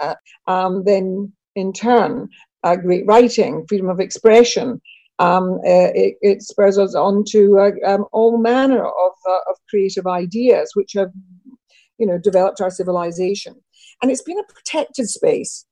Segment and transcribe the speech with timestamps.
[0.00, 0.14] uh,
[0.46, 2.28] um, then in turn,
[2.62, 4.80] uh, great writing, freedom of expression,
[5.18, 9.56] um, uh, it, it, spurs us on to uh, um, all manner of, uh, of
[9.68, 11.10] creative ideas which have,
[11.98, 13.54] you know, developed our civilization.
[14.00, 15.66] And it's been a protected space.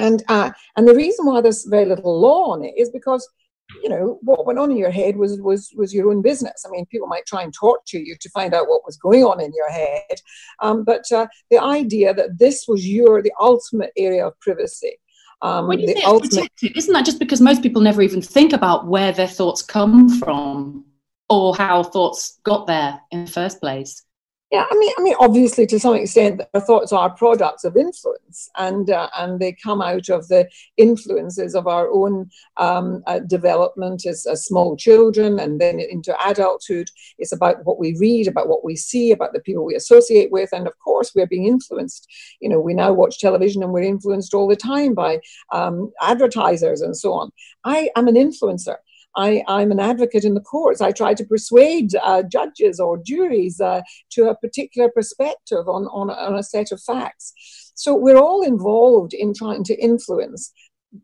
[0.00, 3.28] And, uh, and the reason why there's very little law on it is because
[3.82, 6.70] you know what went on in your head was was was your own business i
[6.70, 9.52] mean people might try and torture you to find out what was going on in
[9.54, 10.20] your head
[10.60, 14.96] um, but uh, the idea that this was your the ultimate area of privacy
[15.42, 16.30] um, when you say ultimate...
[16.30, 20.08] protected, isn't that just because most people never even think about where their thoughts come
[20.20, 20.84] from
[21.28, 24.04] or how thoughts got there in the first place?
[24.52, 28.50] Yeah, I mean, I mean, obviously, to some extent, our thoughts are products of influence,
[28.58, 34.04] and uh, and they come out of the influences of our own um, uh, development
[34.04, 36.90] as, as, small children, and then into adulthood.
[37.18, 40.50] It's about what we read, about what we see, about the people we associate with,
[40.52, 42.06] and of course, we're being influenced.
[42.40, 46.82] You know, we now watch television, and we're influenced all the time by um, advertisers
[46.82, 47.30] and so on.
[47.64, 48.76] I am an influencer.
[49.16, 50.80] I, am an advocate in the courts.
[50.80, 53.82] I try to persuade uh, judges or juries uh,
[54.12, 57.32] to a particular perspective on, on, on a set of facts.
[57.74, 60.52] So we're all involved in trying to influence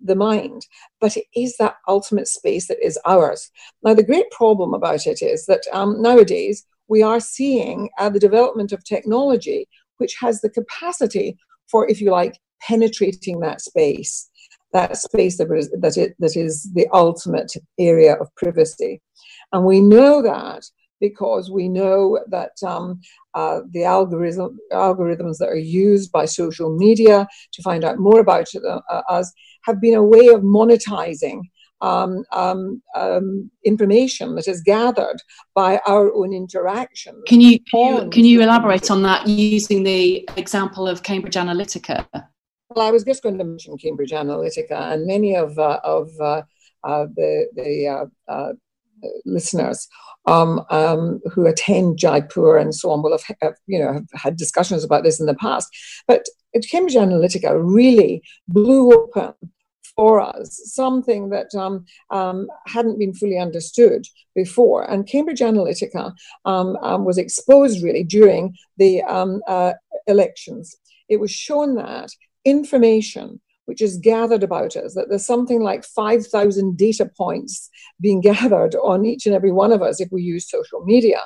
[0.03, 0.67] the mind,
[1.01, 3.51] but it is that ultimate space that is ours.
[3.83, 8.21] Now, the great problem about it is that um, nowadays we are seeing uh, the
[8.21, 9.67] development of technology
[9.99, 11.37] which has the capacity
[11.69, 14.29] for, if you like, penetrating that space
[14.73, 19.01] that space that is, that, it, that is the ultimate area of privacy.
[19.53, 20.63] And we know that
[21.01, 23.01] because we know that um,
[23.35, 28.49] uh, the algorithm, algorithms that are used by social media to find out more about
[28.55, 29.33] uh, us
[29.65, 31.41] have been a way of monetizing
[31.81, 35.23] um, um, um, information that is gathered
[35.55, 37.23] by our own interaction.
[37.27, 42.07] Can you, can you, can you elaborate on that using the example of Cambridge Analytica?
[42.81, 46.43] I was just going to mention Cambridge Analytica, and many of uh, of uh,
[46.85, 48.53] uh, the the uh, uh,
[49.25, 49.89] listeners
[50.27, 54.37] um, um, who attend Jaipur and so on will have, have, you know have had
[54.37, 55.69] discussions about this in the past.
[56.07, 56.27] But
[56.71, 59.35] Cambridge Analytica really blew open
[59.97, 64.89] for us something that um, um, hadn't been fully understood before.
[64.89, 69.73] And Cambridge Analytica um, um was exposed really during the um, uh,
[70.07, 70.77] elections.
[71.09, 72.11] It was shown that
[72.51, 77.69] information which is gathered about us, that there's something like 5,000 data points
[78.01, 81.21] being gathered on each and every one of us if we use social media,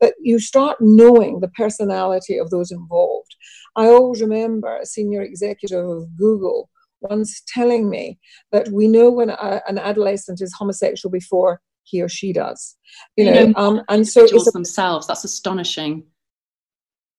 [0.00, 3.36] that you start knowing the personality of those involved.
[3.76, 6.70] I always remember a senior executive of Google
[7.02, 8.18] once telling me
[8.52, 12.76] that we know when a, an adolescent is homosexual before he or she does.
[13.18, 15.08] You know, um, and so it's themselves.
[15.08, 16.04] That's astonishing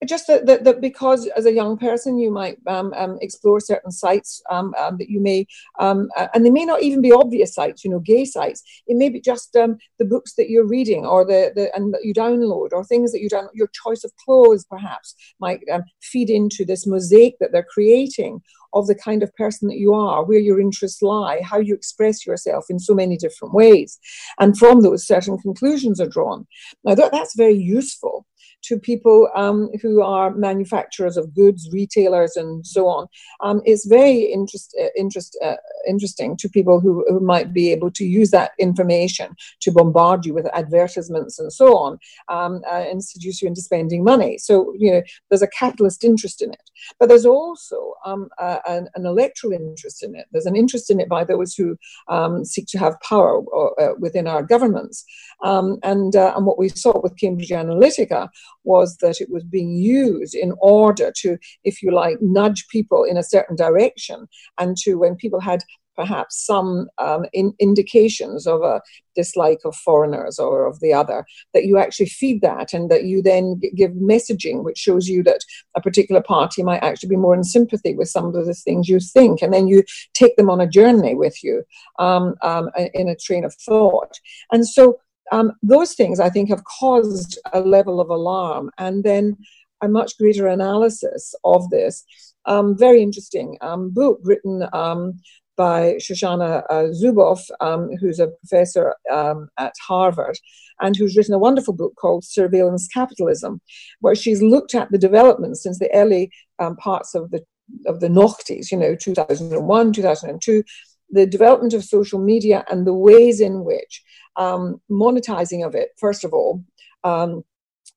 [0.05, 3.91] just that, that, that, because as a young person you might um, um, explore certain
[3.91, 5.45] sites um, um that you may
[5.79, 8.63] um, uh, and they may not even be obvious sites you know gay sites.
[8.87, 12.05] It may be just um, the books that you're reading or the, the and that
[12.05, 15.61] you download or things that you download your choice of clothes perhaps might
[16.01, 18.41] feed into this mosaic that they're creating
[18.73, 22.25] of the kind of person that you are where your interests lie how you express
[22.25, 23.99] yourself in so many different ways.
[24.39, 26.47] And from those certain conclusions are drawn.
[26.83, 28.25] Now that, that's very useful
[28.63, 33.07] to people um, who are manufacturers of goods, retailers, and so on.
[33.41, 35.55] Um, it's very interest, uh, interest, uh,
[35.87, 40.33] interesting to people who, who might be able to use that information to bombard you
[40.33, 41.97] with advertisements and so on
[42.29, 44.37] um, uh, and seduce you into spending money.
[44.37, 46.69] So, you know, there's a capitalist interest in it.
[46.99, 50.25] But there's also um, an, an, electoral interest in it.
[50.31, 53.93] There's an interest in it by those who um, seek to have power or, uh,
[53.99, 55.05] within our governments.
[55.43, 58.29] Um, and, uh, and what we saw with Cambridge Analytica
[58.63, 63.17] was that it was being used in order to, if you like, nudge people in
[63.17, 64.27] a certain direction
[64.59, 65.63] and to, when people had
[65.95, 68.81] perhaps some um, in indications of a
[69.15, 73.21] dislike of foreigners or of the other, that you actually feed that and that you
[73.21, 75.41] then give messaging which shows you that
[75.75, 78.99] a particular party might actually be more in sympathy with some of the things you
[78.99, 79.41] think.
[79.41, 79.83] And then you
[80.13, 81.63] take them on a journey with you
[81.99, 84.19] um, um, in a train of thought.
[84.51, 84.97] And so
[85.33, 89.35] um, those things I think have caused a level of alarm and then
[89.81, 92.05] a much greater analysis of this.
[92.45, 95.19] Um, very interesting um, book written um,
[95.57, 100.37] by Shoshana uh, Zuboff, um, who's a professor um, at Harvard,
[100.81, 103.59] and who's written a wonderful book called Surveillance Capitalism,
[104.01, 106.31] where she's looked at the development since the early
[106.79, 107.43] parts of the
[107.87, 110.63] of the noughties, you know, 2001, 2002,
[111.09, 114.03] the development of social media and the ways in which
[114.35, 116.63] um, monetizing of it, first of all,
[117.03, 117.43] um,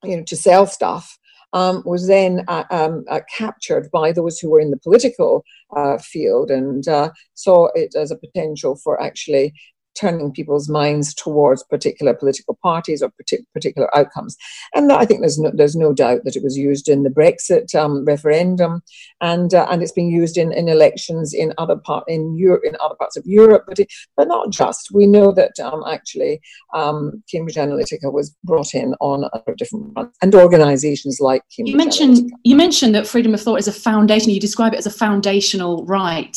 [0.02, 1.18] you know, to sell stuff,
[1.52, 5.44] um, was then uh, um, uh, captured by those who were in the political
[5.74, 9.54] uh, field and uh, saw it as a potential for actually
[9.98, 13.12] turning people's minds towards particular political parties or
[13.54, 14.36] particular outcomes.
[14.74, 17.74] And I think there's no, there's no doubt that it was used in the Brexit
[17.74, 18.82] um, referendum,
[19.20, 22.76] and uh, and it's been used in, in elections in other part in Europe in
[22.80, 24.90] other parts of Europe, but it, but not just.
[24.92, 26.40] We know that um, actually
[26.74, 31.72] um, Cambridge Analytica was brought in on other different fronts, and organisations like Cambridge.
[31.72, 32.38] You mentioned Analytica.
[32.44, 34.30] you mentioned that freedom of thought is a foundation.
[34.30, 36.36] You describe it as a foundational right,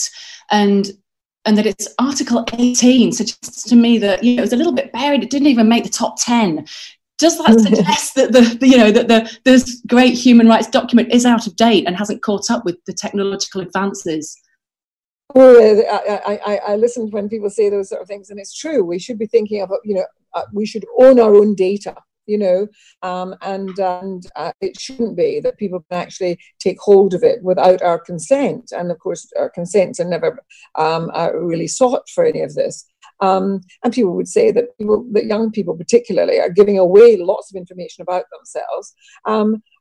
[0.52, 0.92] and
[1.50, 4.72] and that it's Article 18 suggests to me that you know it was a little
[4.72, 5.24] bit buried.
[5.24, 6.64] It didn't even make the top 10.
[7.18, 11.12] Does that suggest that the, the, you know that the this great human rights document
[11.12, 14.40] is out of date and hasn't caught up with the technological advances?
[15.34, 18.84] Well, I, I, I listened when people say those sort of things, and it's true.
[18.84, 20.06] We should be thinking of, you know,
[20.36, 21.96] uh, we should own our own data
[22.30, 22.68] you know,
[23.02, 27.44] um, and and uh, it shouldn't be that people can actually take hold of it
[27.44, 28.72] without our consent.
[28.72, 30.40] And of course, our consents are never
[30.76, 32.86] um, really sought for any of this.
[33.22, 37.52] Um, and people would say that people, that young people particularly are giving away lots
[37.52, 38.94] of information about themselves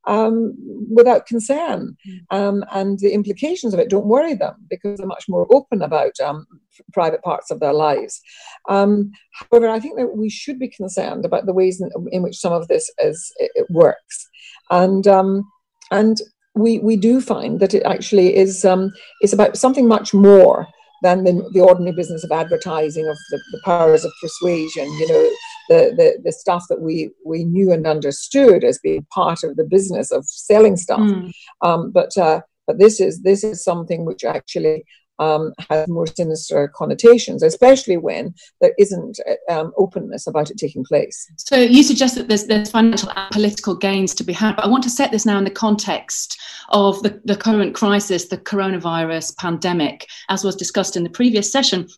[0.09, 0.55] um, um,
[0.91, 1.97] without concern.
[2.07, 2.21] Mm.
[2.31, 6.19] Um, and the implications of it don't worry them because they're much more open about
[6.25, 6.47] um,
[6.93, 8.21] private parts of their lives.
[8.69, 12.39] Um, however, I think that we should be concerned about the ways in, in which
[12.39, 14.29] some of this is, it, works.
[14.71, 15.07] And,
[15.91, 16.17] and
[16.55, 18.67] we, we do find that it actually is,
[19.23, 20.67] is about something much more
[21.03, 25.31] than the, the ordinary business of advertising, of the, the powers of persuasion, you know,
[25.69, 29.65] the, the, the stuff that we, we knew and understood as being part of the
[29.65, 31.01] business of selling stuff.
[31.01, 31.33] Mm.
[31.63, 34.85] Um, but, uh, but this is, this is something which actually
[35.19, 39.19] um, has more sinister connotations, especially when there isn't
[39.51, 41.31] um, openness about it taking place.
[41.37, 44.69] So you suggest that there's, there's financial and political gains to be had, but I
[44.69, 49.37] want to set this now in the context of the, the current crisis, the coronavirus
[49.39, 51.89] pandemic, as was discussed in the previous session.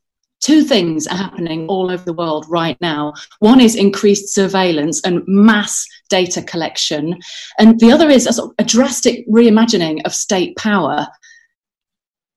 [0.41, 3.13] Two things are happening all over the world right now.
[3.41, 7.19] One is increased surveillance and mass data collection,
[7.59, 11.07] and the other is a, sort of a drastic reimagining of state power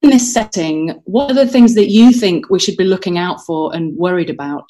[0.04, 3.44] in this setting, what are the things that you think we should be looking out
[3.46, 4.70] for and worried about?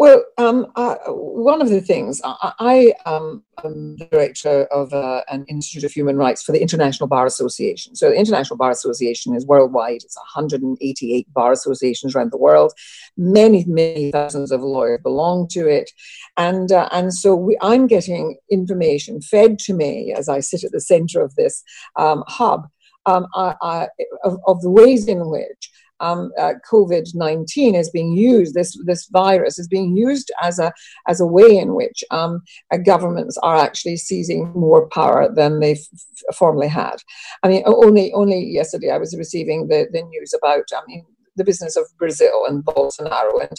[0.00, 5.44] Well, um, uh, one of the things I, I um, am director of uh, an
[5.46, 7.94] Institute of Human Rights for the International Bar Association.
[7.94, 9.96] So, the International Bar Association is worldwide.
[9.96, 12.72] It's 188 bar associations around the world.
[13.18, 15.90] Many, many thousands of lawyers belong to it,
[16.38, 20.72] and uh, and so we, I'm getting information fed to me as I sit at
[20.72, 21.62] the centre of this
[21.96, 22.68] um, hub
[23.04, 23.86] um, uh, uh,
[24.24, 25.70] of, of, the ways in which
[26.00, 28.54] um, uh, COVID nineteen is being used.
[28.54, 30.72] This this virus is being used as a
[31.08, 32.42] as a way in which um,
[32.72, 36.96] uh, governments are actually seizing more power than they f- formerly had.
[37.42, 41.04] I mean, only only yesterday I was receiving the, the news about I mean
[41.36, 43.58] the business of Brazil and Bolsonaro and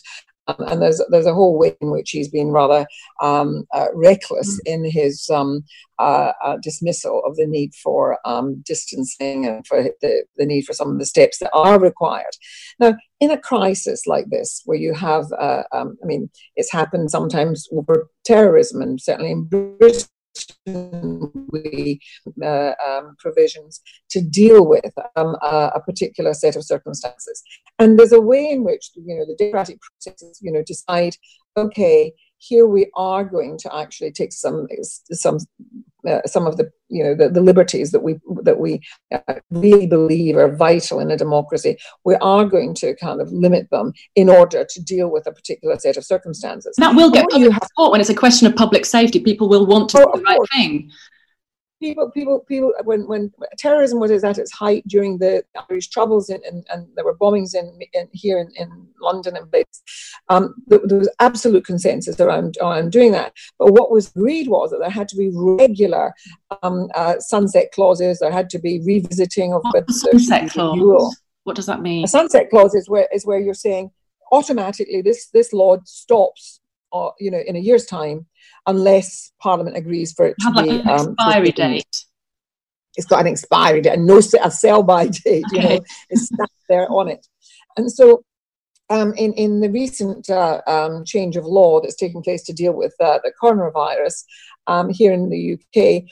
[0.60, 2.86] and there's there's a whole way in which he's been rather
[3.22, 4.74] um, uh, reckless mm.
[4.74, 5.64] in his um,
[6.00, 10.74] uh, uh, dismissal of the need for um, distancing and for the, the need for
[10.74, 12.36] some of the steps that are required.
[12.80, 17.12] Now, in a crisis like this, where you have, uh, um, I mean, it's happened
[17.12, 20.08] sometimes over terrorism, and certainly in Britain
[20.66, 22.00] we
[22.44, 27.44] uh, um, provisions to deal with um, a, a, particular set of circumstances.
[27.80, 31.16] And there's a way in which you know the democratic processes you know decide,
[31.58, 34.68] okay, here we are going to actually take some
[35.12, 35.38] some
[36.08, 38.82] uh, some of the you know the, the liberties that we that we
[39.12, 41.78] uh, really believe are vital in a democracy.
[42.04, 45.78] We are going to kind of limit them in order to deal with a particular
[45.78, 46.76] set of circumstances.
[46.78, 49.20] That will get you have, support when it's a question of public safety.
[49.20, 50.92] People will want to oh, do the right thing
[51.82, 52.74] people, people, people.
[52.84, 57.04] When when terrorism was at its height during the Irish Troubles, and, and, and there
[57.04, 59.82] were bombings in, in here in, in London and places,
[60.30, 63.34] um, there, there, was absolute consensus around around doing that.
[63.60, 66.14] But what was agreed was that there had to be regular
[66.64, 68.20] um, uh, sunset clauses.
[68.20, 71.22] There had to be revisiting of what sunset clause.
[71.44, 72.06] What does that mean?
[72.06, 73.92] A sunset clause is where is where you're saying
[74.32, 76.62] automatically this this law stops,
[76.94, 78.28] uh, you know, in a year's time
[78.68, 82.06] unless Parliament agrees for it to Have be like an um, expiry date.
[82.98, 85.46] It's got an expiry date and no a sell by date.
[85.54, 85.62] Okay.
[85.62, 87.26] You know, it's stuck there on it,
[87.78, 88.24] and so
[88.92, 92.74] um, in, in the recent uh, um, change of law that's taken place to deal
[92.74, 94.26] with uh, the coronavirus
[94.68, 96.04] um, here in the UK,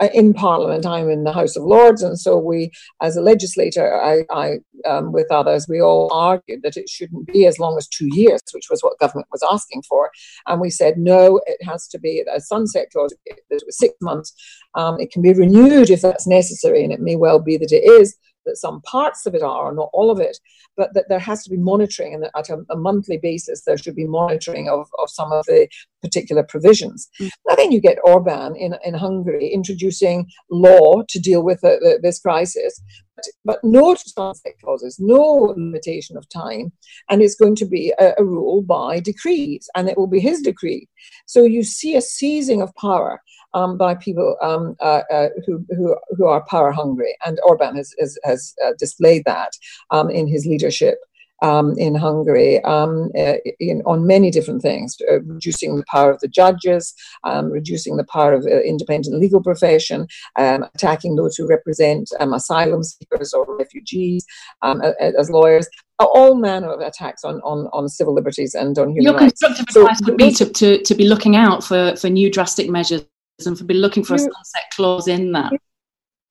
[0.00, 2.70] uh, in Parliament, I'm in the House of Lords, and so we,
[3.02, 4.58] as a legislator, I, I
[4.88, 8.40] um, with others, we all argued that it shouldn't be as long as two years,
[8.52, 10.10] which was what government was asking for,
[10.46, 13.14] and we said no, it has to be a sunset clause.
[13.26, 14.32] It was six months.
[14.74, 17.84] Um, it can be renewed if that's necessary, and it may well be that it
[17.84, 20.38] is that some parts of it are, not all of it,
[20.76, 23.76] but that there has to be monitoring, and that at a, a monthly basis there
[23.76, 25.68] should be monitoring of, of some of the
[26.02, 27.08] particular provisions.
[27.20, 27.30] Mm.
[27.48, 31.98] Now, then you get Orban in, in Hungary introducing law to deal with the, the,
[32.02, 32.80] this crisis,
[33.16, 36.72] but, but, no sunset clauses, no limitation of time,
[37.08, 40.42] and it's going to be a, a rule by decrees, and it will be his
[40.42, 40.88] decree.
[41.26, 43.22] So you see a seizing of power
[43.54, 47.16] um, by people um, uh, uh, who, who, who are power hungry.
[47.24, 49.52] And Orban has, has, has uh, displayed that
[49.90, 50.98] um, in his leadership.
[51.42, 56.18] Um, in Hungary um, uh, in, on many different things, uh, reducing the power of
[56.20, 61.46] the judges, um, reducing the power of the independent legal profession, um, attacking those who
[61.46, 64.24] represent um, asylum seekers or refugees
[64.62, 65.68] um, as lawyers.
[65.98, 69.42] All manner of attacks on, on, on civil liberties and on human Your rights.
[69.42, 72.70] Your constructive advice would be to, to, to be looking out for, for new drastic
[72.70, 73.02] measures
[73.44, 75.52] and for be looking for a sunset clause in that.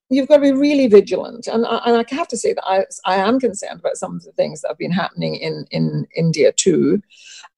[0.09, 2.85] You've got to be really vigilant, and I, and I have to say that I,
[3.05, 6.51] I am concerned about some of the things that have been happening in in India
[6.51, 7.01] too.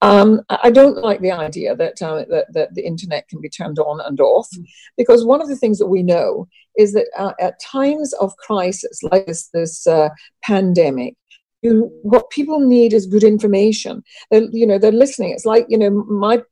[0.02, 3.80] Um, I don't like the idea that, uh, that, that the internet can be turned
[3.80, 4.64] on and off, mm.
[4.96, 9.02] because one of the things that we know is that uh, at times of crisis
[9.04, 10.10] like this this uh,
[10.44, 11.16] pandemic,
[11.64, 14.04] you, what people need is good information.
[14.32, 15.32] They're, you know, they're listening.
[15.32, 16.44] It's like you know, my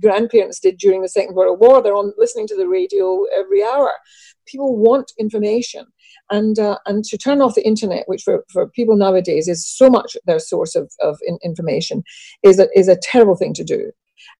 [0.00, 1.82] grandparents did during the Second World War.
[1.82, 3.92] They're on listening to the radio every hour.
[4.46, 5.86] People want information,
[6.30, 9.90] and uh, and to turn off the internet, which for, for people nowadays is so
[9.90, 12.02] much their source of, of information,
[12.42, 13.90] is a, is a terrible thing to do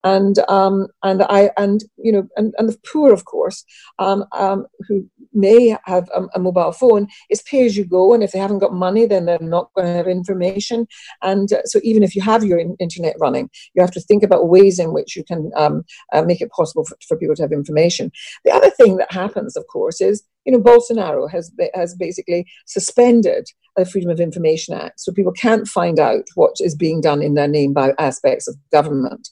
[0.04, 3.64] and um, and I and you know and, and the poor, of course,
[3.99, 8.23] um, um, who may have a, a, mobile phone, is pay as you go, and
[8.23, 10.87] if they haven't got money, then they're not going to have information.
[11.23, 14.23] And uh, so, even if you have your in- internet running, you have to think
[14.23, 17.42] about ways in which you can um, uh, make it possible for, for people to
[17.42, 18.11] have information.
[18.45, 23.47] The other thing that happens, of course, is you know Bolsonaro has has basically suspended
[23.76, 27.35] the Freedom of Information Act, so people can't find out what is being done in
[27.35, 29.28] their name by aspects of government.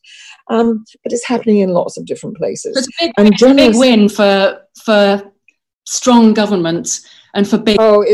[0.51, 2.77] Um, but it's happening in lots of different places.
[2.77, 5.23] it's a big, and it's a big win for for
[5.87, 7.01] strong government
[7.35, 8.05] and for big oh,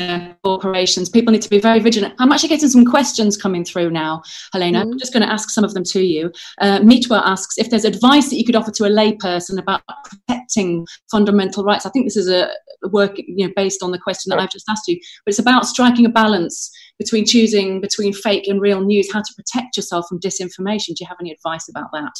[0.00, 1.08] uh, corporations.
[1.08, 2.14] People need to be very vigilant.
[2.18, 4.22] I'm actually getting some questions coming through now,
[4.52, 4.80] Helena.
[4.80, 4.92] Mm-hmm.
[4.92, 6.32] I'm just going to ask some of them to you.
[6.60, 10.86] Uh, Mitwa asks if there's advice that you could offer to a layperson about protecting
[11.10, 11.86] fundamental rights.
[11.86, 12.50] I think this is a
[12.90, 15.66] work you know based on the question that I've just asked you, but it's about
[15.66, 20.20] striking a balance between choosing between fake and real news, how to protect yourself from
[20.20, 20.88] disinformation.
[20.88, 22.14] Do you have any advice about that?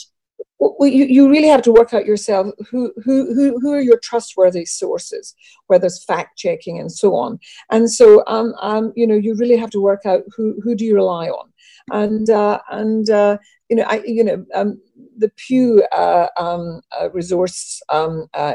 [0.59, 3.99] Well, you, you really have to work out yourself who, who, who, who are your
[3.99, 5.35] trustworthy sources,
[5.66, 7.38] where there's fact checking and so on.
[7.71, 10.85] And so, um, um, you know, you really have to work out who, who do
[10.85, 11.52] you rely on.
[11.93, 13.38] And, uh, and uh,
[13.69, 14.81] you know, I, you know, um,
[15.18, 18.54] the Pew uh, um, uh, Resource um, uh,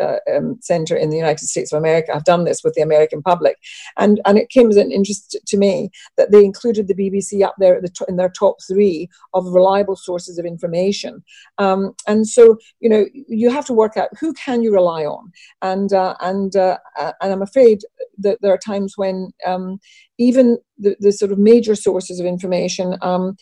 [0.00, 2.12] uh, um, Center in the United States of America.
[2.12, 3.56] Have done this with the American public,
[3.96, 7.54] and and it came as an interest to me that they included the BBC up
[7.58, 11.22] there the in their top three of reliable sources of information.
[11.58, 15.32] Um, and so you know you have to work out who can you rely on,
[15.62, 17.82] and uh, and uh, and I'm afraid
[18.18, 19.80] that there are times when um,
[20.18, 23.36] even the, the, sort of major sources of information um,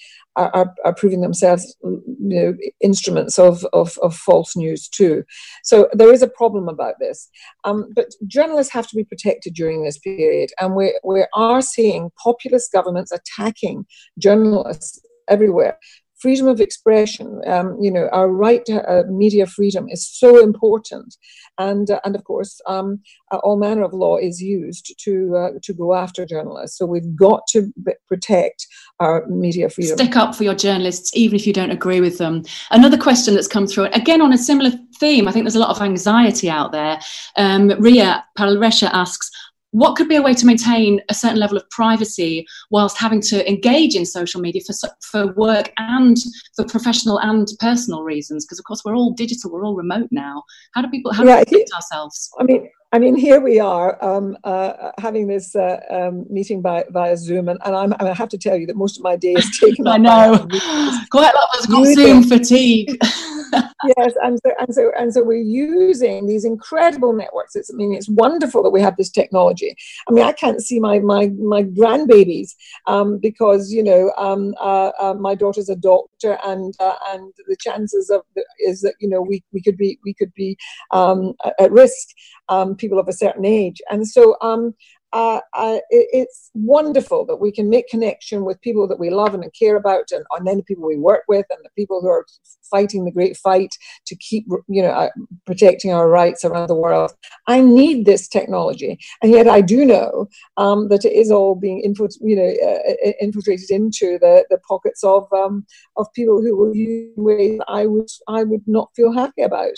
[0.48, 5.24] are, are, proving themselves you know, instruments of, of, of, false news too.
[5.64, 7.28] So there is a problem about this.
[7.64, 12.10] Um, but journalists have to be protected during this period, and we, we are seeing
[12.22, 13.86] populist governments attacking
[14.18, 15.78] journalists everywhere
[16.20, 21.16] freedom of expression, um, you know, our right to uh, media freedom is so important,
[21.58, 23.00] and uh, and of course, um,
[23.32, 26.78] uh, all manner of law is used to uh, to go after journalists.
[26.78, 28.66] So we've got to b- protect
[29.00, 29.96] our media freedom.
[29.96, 32.42] Stick up for your journalists, even if you don't agree with them.
[32.70, 35.26] Another question that's come through, again on a similar theme.
[35.26, 37.00] I think there's a lot of anxiety out there.
[37.36, 39.30] Um, Ria Palresha asks
[39.72, 43.48] what could be a way to maintain a certain level of privacy whilst having to
[43.48, 46.16] engage in social media for for work and
[46.56, 48.44] for professional and personal reasons?
[48.44, 50.42] Because of course we're all digital we're all remote now.
[50.72, 52.30] How do people how do we protect ourselves?
[52.38, 56.84] I mean I mean, here we are um, uh, having this uh, um, meeting by,
[56.90, 59.34] via Zoom, and, and I'm, I have to tell you that most of my day
[59.34, 60.48] is taken I know.
[61.10, 62.98] Quite a lot of us got Zoom fatigue.
[63.96, 67.56] yes, and so and so and so we're using these incredible networks.
[67.56, 69.76] It's I mean it's wonderful that we have this technology.
[70.08, 72.54] I mean I can't see my my my grandbabies
[72.86, 77.56] um, because you know um, uh, uh, my daughter's a doctor and uh, and the
[77.56, 80.56] chances of the, is that you know we, we could be we could be
[80.90, 82.08] um, at risk
[82.48, 83.80] um, people of a certain age.
[83.90, 84.74] And so um,
[85.12, 89.34] uh, uh, it, it's wonderful that we can make connection with people that we love
[89.34, 92.08] and care about, and, and then the people we work with, and the people who
[92.08, 92.26] are
[92.70, 93.74] fighting the great fight
[94.06, 95.08] to keep, you know, uh,
[95.46, 97.12] protecting our rights around the world.
[97.48, 101.82] I need this technology, and yet I do know um, that it is all being
[102.20, 107.12] you know, uh, infiltrated into the, the pockets of um, of people who will use
[107.16, 109.74] ways I would I would not feel happy about,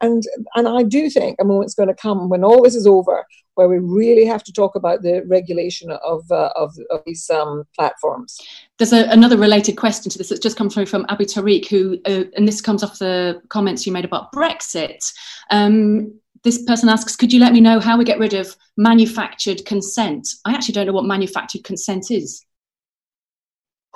[0.00, 0.22] and
[0.54, 3.24] and I do think a moment's going to come when all this is over
[3.56, 7.64] where we really have to talk about the regulation of, uh, of, of, these um,
[7.74, 8.38] platforms.
[8.78, 11.98] There's a, another related question to this that's just come through from Abu Tariq, who,
[12.04, 15.10] uh, and this comes off the comments you made about Brexit.
[15.50, 19.64] Um, this person asks, could you let me know how we get rid of manufactured
[19.64, 20.28] consent?
[20.44, 22.46] I actually don't know what manufactured consent is.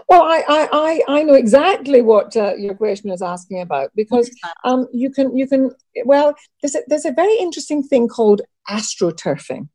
[0.08, 4.28] Well, I, I, I know exactly what uh, your question is asking about because
[4.64, 5.70] um, you can you can
[6.04, 9.68] well there's a, there's a very interesting thing called astroturfing.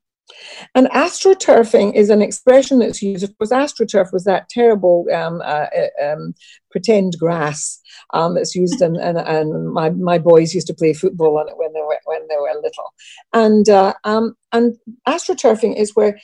[0.74, 3.24] And astroturfing is an expression that's used.
[3.24, 6.34] Of course, astroturf was that terrible um, uh, uh um,
[6.72, 7.80] pretend grass
[8.14, 11.58] um, that's used, and, and, and, my, my boys used to play football on it
[11.58, 12.94] when they were when they were little.
[13.34, 14.76] And uh, um, and
[15.08, 16.20] astroturfing is where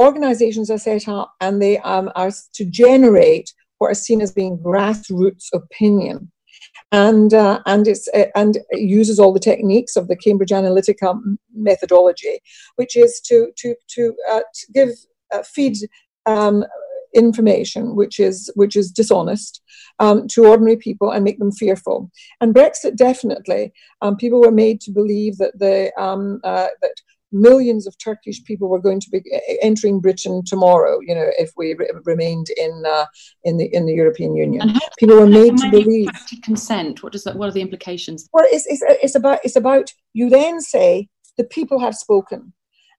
[0.00, 4.58] organizations are set up and they um, are to generate what is seen as being
[4.58, 6.31] grassroots opinion.
[6.92, 11.18] And, uh, and, it's, uh, and it uses all the techniques of the Cambridge Analytica
[11.54, 12.38] methodology,
[12.76, 14.90] which is to, to, to, uh, to give,
[15.32, 15.78] uh, feed
[16.26, 16.64] um,
[17.14, 19.60] information which is which is dishonest
[19.98, 22.10] um, to ordinary people and make them fearful.
[22.40, 26.94] And Brexit definitely, um, people were made to believe that the um, uh, that
[27.32, 29.22] millions of Turkish people were going to be
[29.62, 30.98] entering Britain tomorrow.
[31.00, 33.06] You know, if we re- remained in uh,
[33.44, 36.10] in the in the European Union, people were made to believe
[36.42, 37.02] consent.
[37.02, 37.36] What does that?
[37.36, 38.28] What are the implications?
[38.32, 42.52] Well, it's, it's it's about it's about you then say the people have spoken.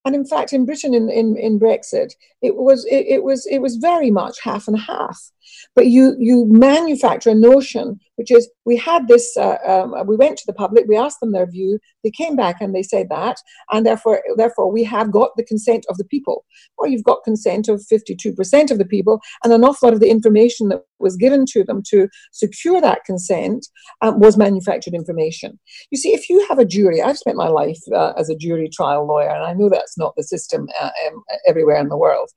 [0.05, 2.11] And in fact, in Britain, in, in, in Brexit,
[2.41, 5.31] it was it, it was it was very much half and half.
[5.75, 10.37] But you you manufacture a notion which is we had this uh, um, we went
[10.37, 13.37] to the public we asked them their view they came back and they said that
[13.71, 16.45] and therefore therefore we have got the consent of the people.
[16.77, 20.09] Or you've got consent of 52% of the people and an awful lot of the
[20.09, 23.67] information that was given to them to secure that consent
[24.01, 25.59] um, was manufactured information.
[25.91, 28.69] You see if you have a jury i've spent my life uh, as a jury
[28.69, 32.29] trial lawyer and i know that's not the system uh, um, everywhere in the world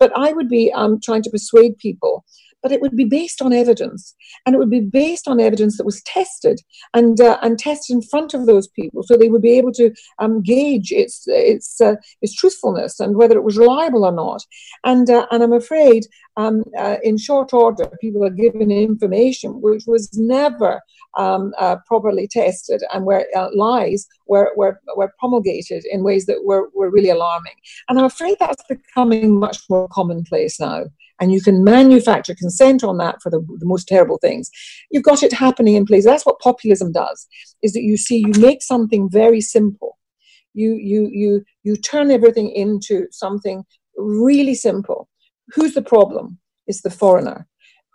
[0.00, 2.24] but i would be um, trying to persuade people
[2.62, 5.86] but it would be based on evidence, and it would be based on evidence that
[5.86, 6.60] was tested
[6.94, 9.92] and uh, and tested in front of those people, so they would be able to
[10.18, 14.42] um, gauge its its uh, its truthfulness and whether it was reliable or not.
[14.84, 19.84] And uh, and I'm afraid, um, uh, in short order, people are given information which
[19.86, 20.80] was never
[21.16, 26.44] um, uh, properly tested, and where uh, lies were, were were promulgated in ways that
[26.44, 27.54] were were really alarming.
[27.88, 30.84] And I'm afraid that's becoming much more commonplace now.
[31.20, 34.50] And you can manufacture consent on that for the, the, most terrible things.
[34.90, 36.06] You've got it happening in places.
[36.06, 37.28] That's what populism does
[37.62, 39.98] is that you see you make something very simple.
[40.54, 43.64] You you you you turn everything into something
[43.96, 45.08] really simple.
[45.54, 46.38] Who's the problem?
[46.66, 47.46] It's the foreigner.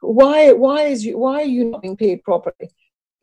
[0.02, 2.72] Why why is you why are you not being paid properly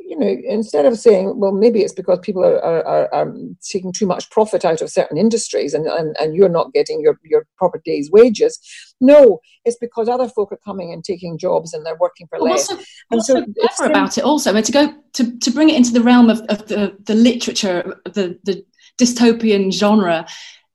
[0.07, 4.07] you know, instead of saying, well, maybe it's because people are, are, are, taking too
[4.07, 7.81] much profit out of certain industries and, and, and you're not getting your, your proper
[7.85, 8.59] day's wages.
[9.01, 12.69] No, it's because other folk are coming and taking jobs and they're working for less.
[12.69, 13.45] What's and what's so
[13.77, 16.29] clever about it also, I mean, to go to, to bring it into the realm
[16.29, 18.65] of, of the, the literature, the, the
[18.99, 20.27] dystopian genre,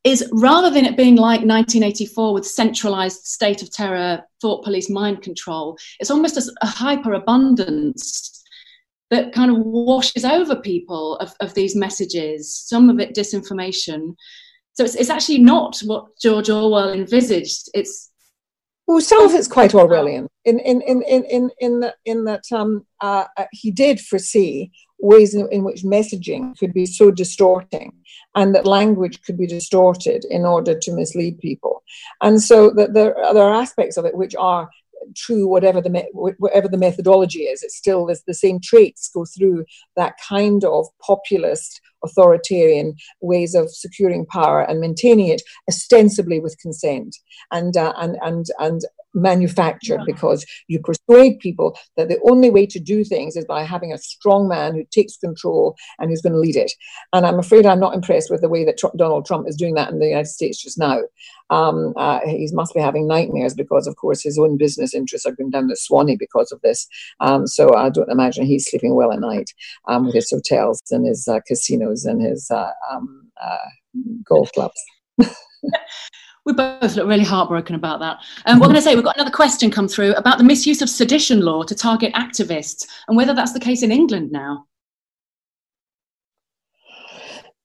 [0.03, 5.21] is rather than it being like 1984 with centralized state of terror, thought police, mind
[5.21, 8.38] control, it's almost a, a hyper abundance
[9.09, 14.15] that kind of washes over people of, of these messages, some of it disinformation.
[14.73, 17.69] So it's, it's actually not what George Orwell envisaged.
[17.73, 18.09] It's
[18.89, 22.43] well, some of it's quite Orwellian in in in in in in, the, in that
[22.51, 27.93] um, uh, uh, he did foresee ways in, in, which messaging could be so distorting,
[28.33, 31.83] and that language could be distorted in order to mislead people,
[32.23, 34.67] and so that there, there are aspects of it which are
[35.15, 39.65] true whatever the whatever the methodology is it still is the same traits go through
[39.95, 47.17] that kind of populist authoritarian ways of securing power and maintaining it ostensibly with consent.
[47.51, 48.81] And uh, and and and
[49.13, 53.91] manufactured because you persuade people that the only way to do things is by having
[53.91, 56.71] a strong man who takes control and who's going to lead it.
[57.13, 59.75] And I'm afraid I'm not impressed with the way that Trump, Donald Trump is doing
[59.75, 60.99] that in the United States just now.
[61.49, 65.31] Um, uh, he must be having nightmares because, of course, his own business interests are
[65.31, 66.87] going down the Swanee because of this.
[67.19, 69.51] Um, so I don't imagine he's sleeping well at night
[69.87, 73.57] um, with his hotels and his uh, casinos and his uh, um, uh,
[74.23, 74.79] golf clubs.
[76.49, 78.17] we both look really heartbroken about that.
[78.45, 80.81] Um, what I'm going to say, we've got another question come through about the misuse
[80.81, 84.65] of sedition law to target activists and whether that's the case in England now.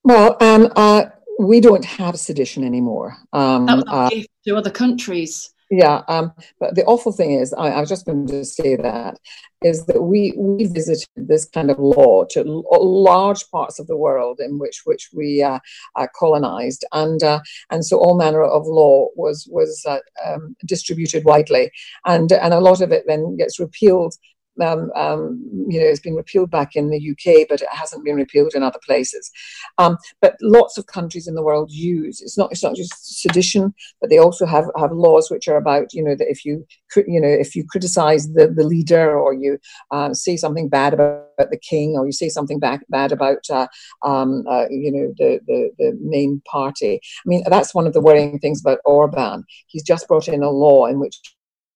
[0.03, 1.07] Well, um, uh,
[1.38, 3.16] we don't have sedition anymore.
[3.33, 4.11] Um, that was a uh,
[4.47, 5.54] to other countries.
[5.76, 9.18] Yeah, um, but the awful thing is, I, I, was just going to say that,
[9.60, 13.96] is that we, we visited this kind of law to l- large parts of the
[13.96, 15.58] world in which which we uh,
[15.96, 21.24] uh, colonized, and uh, and so all manner of law was was uh, um, distributed
[21.24, 21.72] widely,
[22.04, 24.14] and and a lot of it then gets repealed
[24.61, 28.17] um, um, you know, it's been repealed back in the UK, but it hasn't been
[28.17, 29.31] repealed in other places.
[29.79, 33.75] Um, but lots of countries in the world use it's not it's not just sedition,
[34.01, 37.21] but they also have have laws which are about you know that if you you
[37.21, 39.59] know if you criticize the, the leader or you
[39.90, 43.67] uh, say something bad about the king or you say something back, bad about uh,
[44.03, 47.01] um, uh, you know the, the the main party.
[47.03, 49.45] I mean that's one of the worrying things about Orban.
[49.67, 51.21] He's just brought in a law in which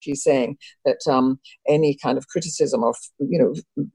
[0.01, 3.87] she's saying that um, any kind of criticism of you know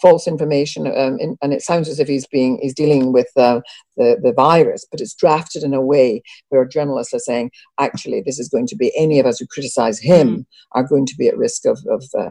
[0.00, 3.60] false information, um, in, and it sounds as if he's being he's dealing with uh,
[3.96, 8.38] the the virus, but it's drafted in a way where journalists are saying actually this
[8.38, 10.46] is going to be any of us who criticize him mm.
[10.72, 12.30] are going to be at risk of of uh,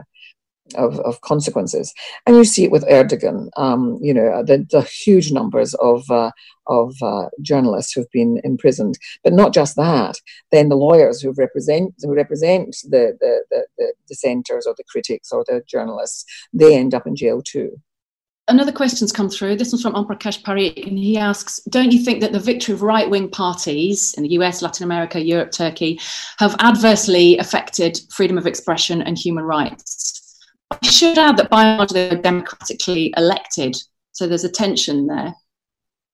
[0.74, 1.92] of, of consequences.
[2.26, 6.30] And you see it with Erdogan, um, you know, the, the, huge numbers of, uh,
[6.66, 8.98] of uh, journalists who've been imprisoned.
[9.22, 10.16] But not just that,
[10.52, 15.32] then the lawyers who represent, who represent the, the, the, the dissenters or the critics
[15.32, 17.80] or the journalists, they end up in jail too.
[18.46, 19.56] Another question's come through.
[19.56, 22.82] This one's from Omprakash Parikh, and he asks Don't you think that the victory of
[22.82, 25.98] right wing parties in the US, Latin America, Europe, Turkey
[26.38, 30.14] have adversely affected freedom of expression and human rights?
[30.82, 33.76] I should add that by and large they're democratically elected,
[34.12, 35.34] so there's a tension there.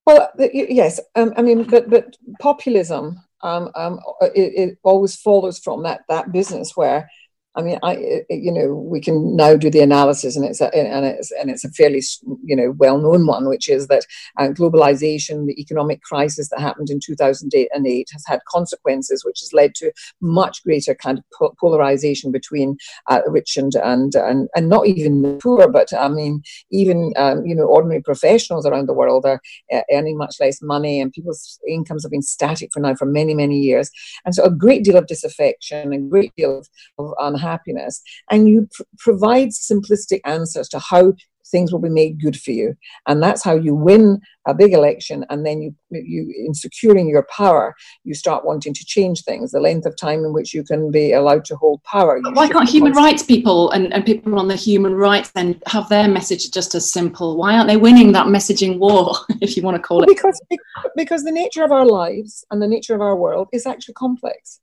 [0.07, 5.83] Well, yes, um, I mean, but but populism um, um, it, it, always follows from
[5.85, 7.11] that that business where
[7.57, 11.05] I mean, I you know we can now do the analysis, and it's a, and
[11.05, 12.01] it's and it's a fairly
[12.45, 14.07] you know well known one, which is that
[14.39, 19.41] uh, globalization, the economic crisis that happened in 2008 and eight, has had consequences, which
[19.41, 22.77] has led to much greater kind of polarization between
[23.09, 27.45] uh, rich and and and and not even the poor, but I mean even um,
[27.45, 29.41] you know ordinary professionals around the world are
[29.73, 33.35] uh, earning much less money, and people's incomes have been static for now for many
[33.35, 33.91] many years,
[34.25, 38.03] and so a great deal of disaffection, a great deal of, of happiness.
[38.31, 41.13] And you pr- provide simplistic answers to how
[41.51, 42.77] things will be made good for you.
[43.07, 47.25] And that's how you win a big election and then you you in securing your
[47.25, 47.75] power
[48.05, 49.51] you start wanting to change things.
[49.51, 52.69] The length of time in which you can be allowed to hold power why can't
[52.69, 56.75] human rights people and, and people on the human rights then have their message just
[56.75, 57.37] as simple?
[57.37, 60.09] Why aren't they winning that messaging war if you want to call it?
[60.09, 60.41] because
[60.97, 64.61] because the nature of our lives and the nature of our world is actually complex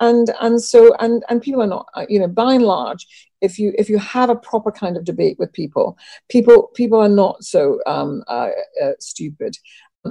[0.00, 3.06] and and so and and people are not uh, you know by and large
[3.40, 5.96] if you if you have a proper kind of debate with people
[6.28, 8.50] people people are not so um, uh,
[8.82, 9.56] uh, stupid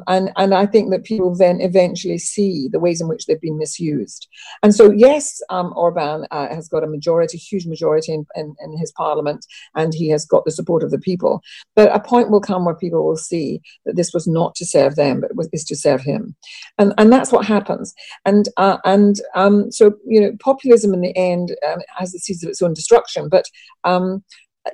[0.08, 3.58] and and I think that people then eventually see the ways in which they've been
[3.58, 4.28] misused.
[4.62, 8.78] And so, yes, um, Orban uh, has got a majority, huge majority in, in, in,
[8.78, 9.46] his parliament,
[9.76, 11.42] and he has got the support of the people.
[11.76, 14.96] But a point will come where people will see that this was not to serve
[14.96, 16.36] them, but was, is to serve him,
[16.78, 17.94] and and that's what happens.
[18.26, 22.44] And uh, and um, so you know, populism in the end um, has the seeds
[22.44, 23.46] of its own destruction, but
[23.84, 24.24] um,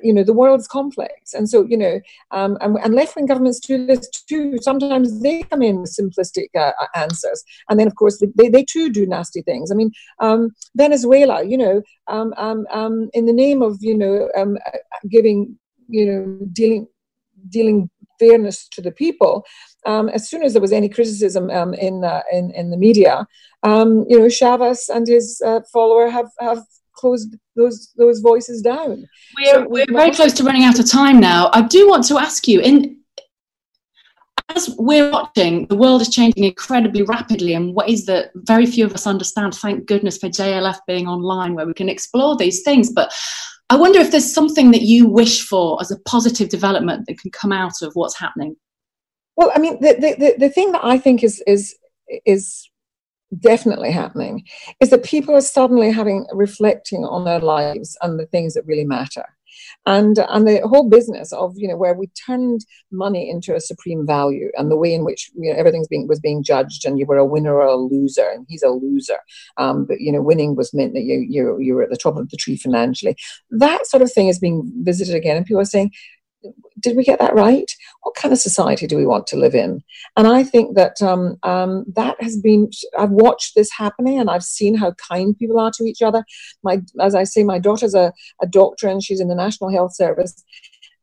[0.02, 1.34] you know the world's complex.
[1.34, 4.58] And so you know um, and, and left-wing governments do this too.
[4.60, 7.42] Sometimes they come in with simplistic uh, uh, answers.
[7.68, 9.70] And then of course they, they too do nasty things.
[9.70, 14.28] I mean um, venezuela you know um, um, um in the name of you know
[14.36, 14.78] um, uh,
[15.10, 16.88] giving you know dealing
[17.48, 19.44] dealing fairness to the people
[19.86, 23.26] um, as soon as there was any criticism um, in, uh, in in the media,
[23.62, 26.62] um, you know, Chavez and his uh, follower have have
[26.94, 27.26] close
[27.56, 29.06] those those voices down.
[29.38, 31.50] We're, so we're very close to running out of time now.
[31.52, 33.04] I do want to ask you in
[34.50, 38.92] as we're watching, the world is changing incredibly rapidly in ways that very few of
[38.92, 39.54] us understand.
[39.54, 42.92] Thank goodness for JLF being online where we can explore these things.
[42.92, 43.12] But
[43.70, 47.30] I wonder if there's something that you wish for as a positive development that can
[47.30, 48.56] come out of what's happening.
[49.36, 51.74] Well, I mean, the, the, the thing that I think is is
[52.26, 52.68] is
[53.40, 54.44] definitely happening
[54.80, 58.84] is that people are suddenly having reflecting on their lives and the things that really
[58.84, 59.24] matter.
[59.86, 64.06] And and the whole business of you know where we turned money into a supreme
[64.06, 67.06] value and the way in which you know, everything's being was being judged and you
[67.06, 69.18] were a winner or a loser and he's a loser
[69.56, 72.16] um, but you know winning was meant that you you you were at the top
[72.16, 73.16] of the tree financially.
[73.50, 75.92] That sort of thing is being visited again and people are saying
[76.80, 77.70] did we get that right?
[78.02, 79.82] What kind of society do we want to live in?
[80.16, 82.70] And I think that um, um, that has been.
[82.98, 86.24] I've watched this happening, and I've seen how kind people are to each other.
[86.62, 89.94] My, as I say, my daughter's a, a doctor, and she's in the National Health
[89.94, 90.42] Service.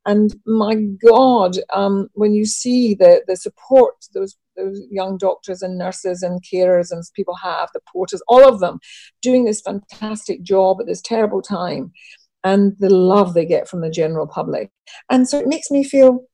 [0.06, 5.78] And my God, um, when you see the the support those those young doctors and
[5.78, 8.80] nurses and carers and people have, the porters, all of them,
[9.22, 11.92] doing this fantastic job at this terrible time
[12.44, 14.72] and the love they get from the general public.
[15.10, 16.26] And so it makes me feel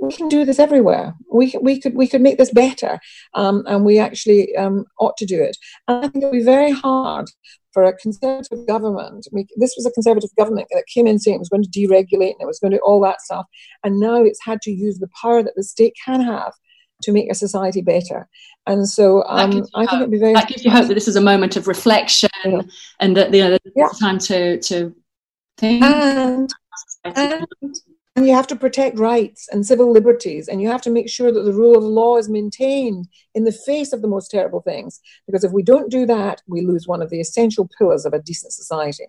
[0.00, 1.14] we can do this everywhere.
[1.32, 2.98] We, we could we could make this better,
[3.34, 5.56] um, and we actually um, ought to do it.
[5.86, 7.26] And I think it would be very hard
[7.72, 9.28] for a conservative government.
[9.30, 12.32] We, this was a conservative government that came in saying it was going to deregulate
[12.32, 13.46] and it was going to do all that stuff,
[13.84, 16.52] and now it's had to use the power that the state can have
[17.02, 18.28] to make a society better.
[18.66, 20.34] And so um, I think it'd be very.
[20.34, 22.62] That gives you hope that this is a moment of reflection, yeah.
[23.00, 23.88] and that you know, yeah.
[24.00, 24.94] time to to
[25.62, 26.50] and,
[27.04, 27.46] and,
[28.16, 31.32] and you have to protect rights and civil liberties, and you have to make sure
[31.32, 35.00] that the rule of law is maintained in the face of the most terrible things.
[35.26, 38.22] Because if we don't do that, we lose one of the essential pillars of a
[38.22, 39.06] decent society.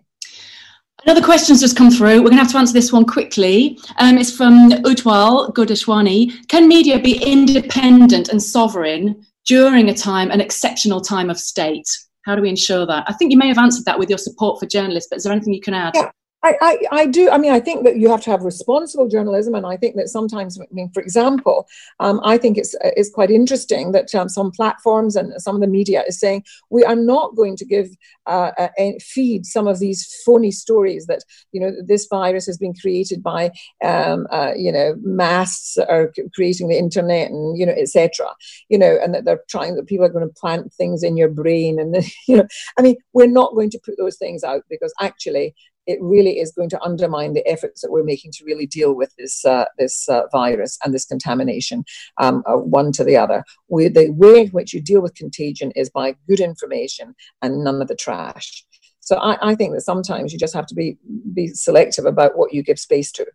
[1.04, 2.18] Another question's just come through.
[2.18, 3.78] We're going to have to answer this one quickly.
[3.98, 6.46] Um, it's from Utwal Godeshwani.
[6.48, 11.88] Can media be independent and sovereign during a time, an exceptional time of state?
[12.26, 13.04] How do we ensure that?
[13.08, 15.32] I think you may have answered that with your support for journalists, but is there
[15.32, 15.94] anything you can add?
[15.94, 16.10] Yeah.
[16.42, 17.28] I, I, I, do.
[17.30, 20.08] I mean, I think that you have to have responsible journalism, and I think that
[20.08, 24.50] sometimes, I mean, for example, um, I think it's it's quite interesting that um, some
[24.50, 27.90] platforms and some of the media is saying we are not going to give
[28.26, 28.68] uh,
[29.00, 33.50] feed some of these phony stories that you know this virus has been created by
[33.84, 38.26] um, uh, you know masks are creating the internet and you know etc.
[38.70, 41.28] You know, and that they're trying that people are going to plant things in your
[41.28, 41.94] brain, and
[42.28, 42.46] you know,
[42.78, 45.54] I mean, we're not going to put those things out because actually
[45.90, 49.12] it really is going to undermine the efforts that we're making to really deal with
[49.16, 51.84] this uh, this uh, virus and this contamination,
[52.18, 53.44] um, uh, one to the other.
[53.68, 57.82] We, the way in which you deal with contagion is by good information and none
[57.82, 58.64] of the trash.
[59.00, 60.96] So I, I think that sometimes you just have to be
[61.34, 63.26] be selective about what you give space to.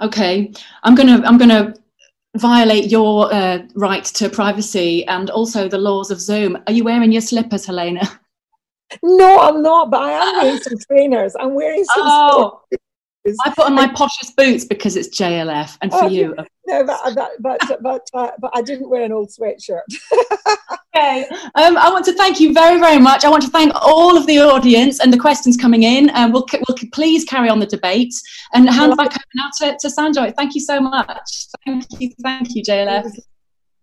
[0.00, 1.74] Okay, I'm gonna I'm gonna
[2.36, 6.58] violate your uh, right to privacy and also the laws of Zoom.
[6.66, 8.02] Are you wearing your slippers, Helena?
[9.02, 11.34] No, I'm not, but I am wearing some trainers.
[11.38, 12.04] I'm wearing some.
[13.30, 16.34] Oh, I put on my poshest boots because it's JLF, and for oh, you.
[16.66, 19.80] No, but but but but, uh, but I didn't wear an old sweatshirt.
[20.94, 21.24] okay,
[21.54, 23.24] um, I want to thank you very very much.
[23.24, 26.10] I want to thank all of the audience and the questions coming in.
[26.10, 28.12] And we'll we'll please carry on the debate
[28.52, 30.34] and hand back over now to, to Sanjoy.
[30.36, 31.46] Thank you so much.
[31.64, 33.18] Thank you, thank you, JLF.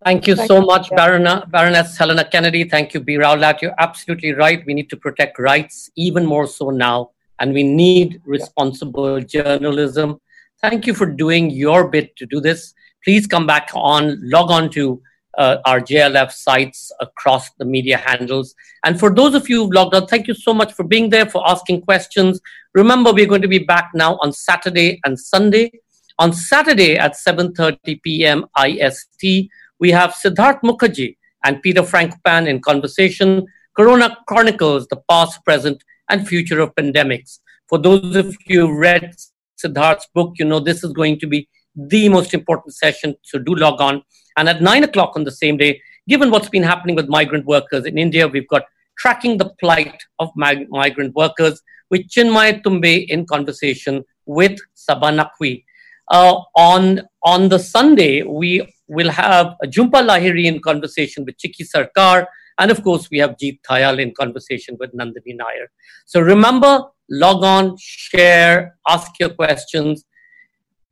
[0.05, 0.67] Thank you Thank so you.
[0.67, 2.63] much, Barona, Baroness Helena Kennedy.
[2.63, 3.59] Thank you, Bee Rowlatt.
[3.63, 4.63] You're absolutely right.
[4.63, 10.21] We need to protect rights even more so now, and we need responsible journalism.
[10.61, 12.75] Thank you for doing your bit to do this.
[13.03, 15.01] Please come back on, log on to
[15.39, 18.53] uh, our JLF sites across the media handles.
[18.83, 21.25] And for those of you who've logged on, thank you so much for being there,
[21.25, 22.39] for asking questions.
[22.75, 25.71] Remember, we're going to be back now on Saturday and Sunday.
[26.19, 28.45] On Saturday at 7.30 p.m.
[28.57, 35.83] IST, we have Siddharth Mukherjee and Peter Frankopan in conversation, Corona Chronicles, the past, present,
[36.09, 37.39] and future of pandemics.
[37.67, 39.15] For those of you who read
[39.63, 43.55] Siddharth's book, you know this is going to be the most important session, so do
[43.55, 44.01] log on.
[44.37, 47.85] And at 9 o'clock on the same day, given what's been happening with migrant workers
[47.85, 48.63] in India, we've got
[48.97, 55.63] Tracking the Plight of Migrant Workers with Chinmay Tumbe in conversation with Saba Naqvi.
[56.11, 61.65] Uh, on, on the Sunday, we we'll have a Jhumpa Lahiri in conversation with Chiki
[61.65, 62.27] Sarkar.
[62.59, 65.69] And of course, we have Jeet Thayil in conversation with Nandini Nair.
[66.05, 70.05] So remember, log on, share, ask your questions.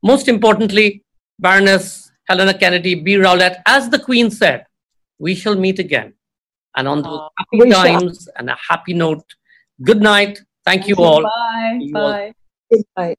[0.02, 1.04] Most importantly,
[1.38, 4.64] Baroness Helena Kennedy, Bee Rowlatt, as the Queen said,
[5.18, 6.14] we shall meet again.
[6.76, 9.24] And on those happy times and a happy note,
[9.82, 10.40] good night.
[10.64, 11.22] Thank you all.
[11.22, 11.80] Bye.
[11.92, 12.32] Bye.
[12.70, 13.18] Good night.